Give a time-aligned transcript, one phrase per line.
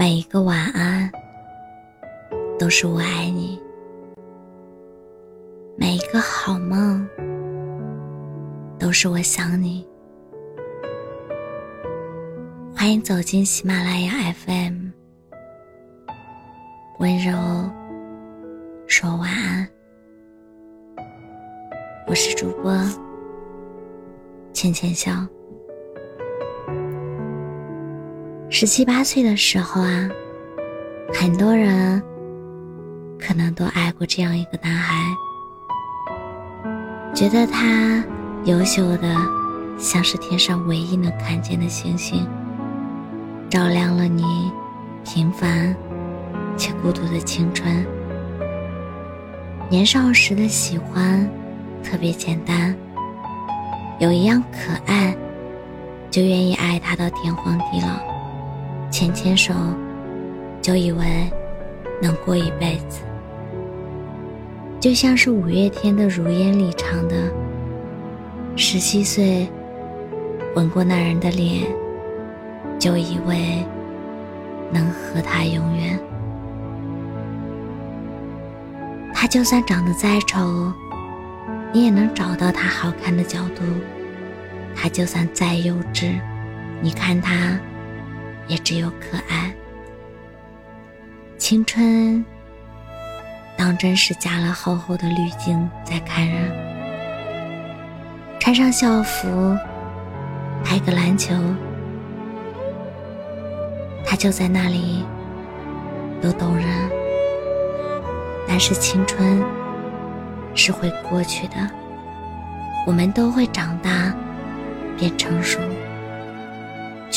[0.00, 1.12] 每一个晚安，
[2.58, 3.60] 都是我爱你；
[5.76, 7.06] 每一个好梦，
[8.78, 9.86] 都是我想你。
[12.74, 14.88] 欢迎走进喜马拉雅 FM，
[16.98, 17.38] 温柔
[18.86, 19.68] 说晚安。
[22.06, 22.72] 我是主播
[24.54, 25.12] 浅浅笑。
[28.60, 30.06] 十七八岁的时候啊，
[31.14, 32.02] 很多人
[33.18, 35.02] 可能都爱过这样一个男孩，
[37.14, 38.04] 觉得他
[38.44, 39.16] 优秀的
[39.78, 42.28] 像是天上唯一能看见的星星，
[43.48, 44.52] 照亮了你
[45.06, 45.74] 平凡
[46.54, 47.82] 且孤独的青春。
[49.70, 51.26] 年少时的喜欢
[51.82, 52.76] 特别简单，
[54.00, 55.16] 有一样可爱，
[56.10, 58.09] 就愿意爱他到天荒地老。
[58.90, 59.54] 牵牵手，
[60.60, 61.30] 就以为
[62.02, 63.02] 能过一辈子，
[64.80, 67.14] 就像是五月天的《如烟》里唱的
[68.56, 69.48] ：“十七岁，
[70.56, 71.66] 吻过那人的脸，
[72.78, 73.64] 就以为
[74.72, 75.98] 能和他永远。
[79.14, 80.72] 他就算长得再丑，
[81.72, 83.62] 你也能找到他好看的角度；
[84.74, 86.18] 他就算再幼稚，
[86.82, 87.56] 你看他。”
[88.50, 89.54] 也只有可爱。
[91.38, 92.24] 青春，
[93.56, 96.50] 当真是加了厚厚的滤镜在看人。
[98.40, 99.56] 穿上校服，
[100.64, 101.32] 拍个篮球，
[104.04, 105.04] 他就在那里，
[106.20, 106.66] 都动人。
[108.48, 109.40] 但是青春
[110.56, 111.54] 是会过去的，
[112.84, 114.12] 我们都会长大，
[114.98, 115.60] 变成熟。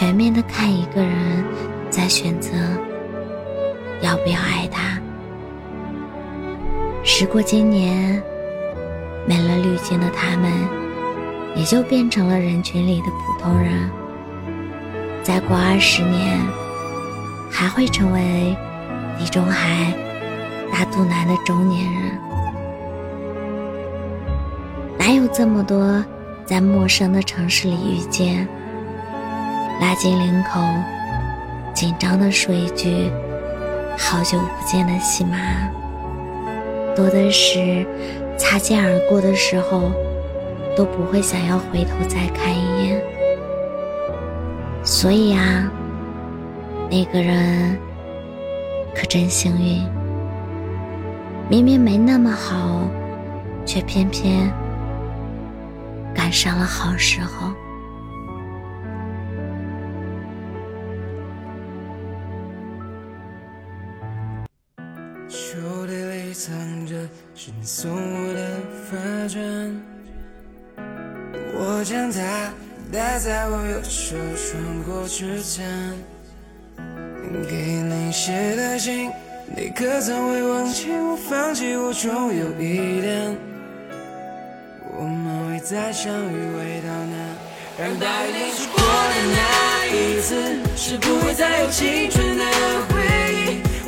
[0.00, 1.44] 全面的看一个人，
[1.90, 2.56] 再选择
[4.00, 4.98] 要不要爱他。
[7.04, 8.22] 时过今年，
[9.26, 10.50] 没了滤镜的他们，
[11.54, 13.90] 也就变成了人群里的普通人。
[15.22, 16.40] 再过二十年，
[17.50, 18.56] 还会成为
[19.18, 19.92] 地中海
[20.72, 22.18] 大肚腩的中年人。
[24.98, 26.02] 哪有这么多
[26.46, 28.48] 在陌生的城市里遇见？
[29.80, 30.60] 拉近领口，
[31.72, 33.10] 紧张的说一句
[33.98, 35.38] “好久不见”的戏码，
[36.94, 37.86] 多的是
[38.36, 39.90] 擦肩而过的时候
[40.76, 43.02] 都不会想要回头再看一眼。
[44.84, 45.66] 所以啊，
[46.90, 47.74] 那个人
[48.94, 49.82] 可真幸运，
[51.48, 52.82] 明明没那么好，
[53.64, 54.52] 却偏偏
[56.14, 57.50] 赶上了好时候。
[67.42, 69.74] 是你送我的发卷，
[71.54, 72.52] 我将它
[72.92, 75.64] 戴在我右手穿过指尖。
[77.48, 79.10] 给你写的信，
[79.56, 81.16] 你可曾会忘记我？
[81.16, 83.34] 放弃我总有一天，
[84.98, 92.44] 我们会再相遇，回到那让大雨淋湿过的那一次，是不会再有青春的
[92.90, 92.99] 回。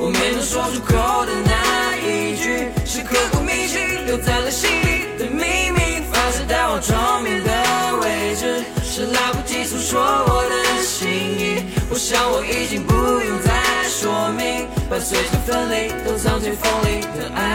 [0.02, 6.02] 我没能说出口的那一句，是刻骨铭心留在了心里的秘密。
[6.10, 7.50] 发射到我窗边的
[8.02, 11.62] 位置，是来不及诉说我的心意。
[11.88, 13.52] 我想我已经不用再
[13.88, 17.51] 说明，伴随着分离都藏进风里的爱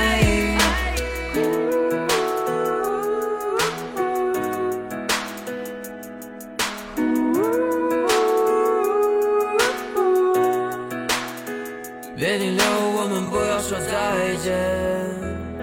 [13.78, 14.56] 说再见。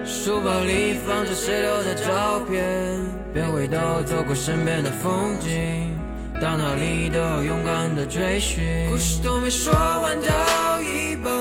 [0.05, 2.63] 书包里放着谁留的照片，
[3.33, 5.97] 别回头，走过身边的风景，
[6.41, 8.87] 到哪里都要勇敢的追寻。
[8.89, 11.33] 故事都没说完到一半，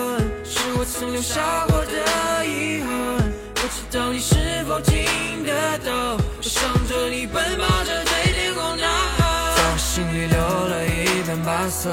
[0.44, 3.32] 是我曾留下过的遗憾。
[3.54, 4.34] 不知道你是
[4.66, 8.86] 否听得到，我想着你奔跑着对天空呐
[9.18, 11.90] 喊，在我心里留了一片白色。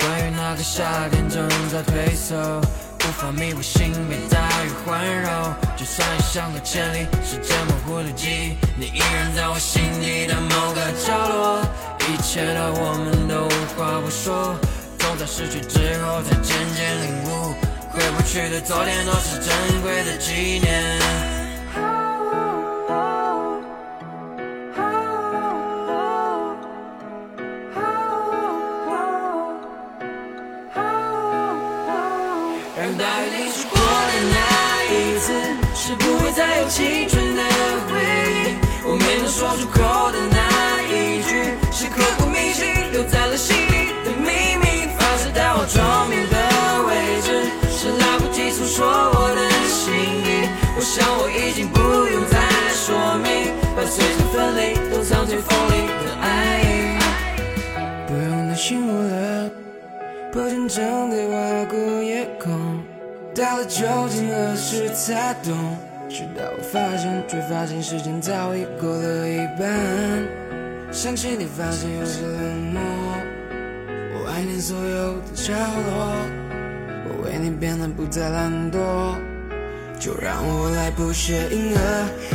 [0.00, 2.60] 关于那个夏天正在褪色，
[3.08, 5.56] 无法弥补心被大雨环绕。
[5.78, 11.62] 就算已相隔千里，时间模糊的记忆，你依然在我心底的某个角落。
[12.00, 14.54] 一切的我们都无话不说，
[14.98, 17.54] 总在失去之后才渐渐领悟，
[17.90, 21.27] 回不去的昨天都是珍贵的纪念。
[32.96, 34.36] 大雨淋湿过的那
[34.88, 35.32] 一次，
[35.74, 37.42] 是不会再有青春的
[37.88, 37.92] 回
[38.32, 38.56] 忆。
[38.84, 39.76] 我没能说出口
[40.12, 40.38] 的那
[40.88, 44.88] 一句，是刻骨铭心留在了心里的秘密。
[44.96, 46.36] 发射到我窗边的
[46.88, 50.48] 位置，是来不及诉说我的心意。
[50.76, 52.38] 我想我已经不用再
[52.72, 56.96] 说明，把碎成分离都藏进风里的爱意。
[58.06, 59.50] 不用担心我了，
[60.32, 61.07] 不真正，
[63.38, 65.78] 到了究竟何时才懂？
[66.10, 69.70] 直到我发现，却发现时间早已过了一半。
[70.90, 72.82] 想起你，发现有些冷漠。
[74.12, 76.16] 我怀念所有的角落，
[77.06, 79.14] 我为你变得不再懒惰。
[80.00, 81.80] 就让我来谱写银河。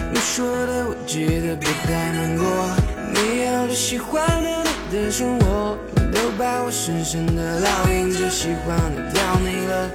[0.09, 2.47] 你说的我记得，别太难过。
[3.13, 5.77] 你要的喜欢的你的生活，
[6.13, 9.89] 都把我深深的烙印，就喜欢的掉你了。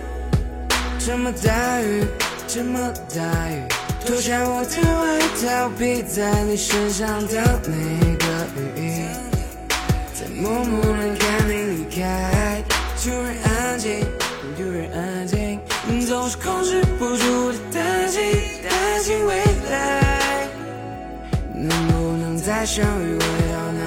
[1.09, 2.05] 这么大雨。
[2.47, 2.79] 这么
[3.17, 3.63] 大雨，
[4.05, 9.09] 脱下我的外套，披在你身上的那个雨衣，
[10.13, 12.63] 在默默地看你离开，
[13.03, 14.05] 突然安静，
[14.55, 15.59] 突然安静，
[16.07, 18.21] 总是控制不住的担心，
[18.69, 20.47] 担心未来
[21.55, 23.17] 能不能再相遇。
[23.19, 23.25] 我
[23.55, 23.81] 要那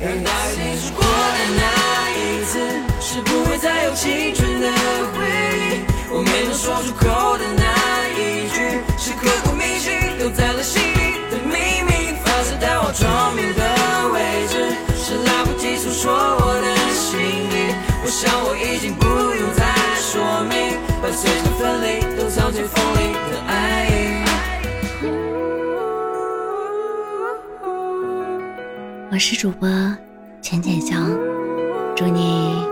[0.00, 0.64] 让大雨淋
[0.94, 1.62] 过的那
[2.10, 2.58] 一次，
[3.02, 4.72] 是不会再有青春的
[5.12, 5.28] 回
[5.58, 5.93] 忆。
[6.54, 7.64] 能说出口的那
[8.10, 8.78] 一句。
[8.96, 13.60] 是刻骨铭心留在了心里的秘密，发射到我窗边的
[14.14, 14.54] 位置，
[14.94, 17.74] 是来不及诉说我的心意。
[18.04, 19.64] 我想我已经不用再
[19.98, 21.86] 说明，把碎成分离
[22.16, 24.22] 都藏进风里的爱意。
[29.10, 29.68] 我是主播
[30.40, 30.94] 浅浅笑，
[31.96, 32.64] 祝你